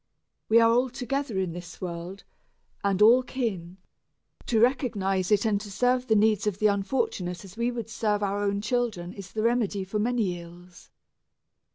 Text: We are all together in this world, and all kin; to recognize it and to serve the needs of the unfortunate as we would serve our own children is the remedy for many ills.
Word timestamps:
We 0.49 0.59
are 0.59 0.71
all 0.71 0.89
together 0.89 1.37
in 1.37 1.51
this 1.53 1.79
world, 1.79 2.23
and 2.83 3.03
all 3.03 3.21
kin; 3.21 3.77
to 4.47 4.59
recognize 4.59 5.31
it 5.31 5.45
and 5.45 5.61
to 5.61 5.69
serve 5.69 6.07
the 6.07 6.15
needs 6.15 6.47
of 6.47 6.57
the 6.57 6.65
unfortunate 6.65 7.45
as 7.45 7.55
we 7.55 7.69
would 7.69 7.87
serve 7.87 8.23
our 8.23 8.39
own 8.41 8.61
children 8.61 9.13
is 9.13 9.31
the 9.31 9.43
remedy 9.43 9.83
for 9.83 9.99
many 9.99 10.39
ills. 10.39 10.89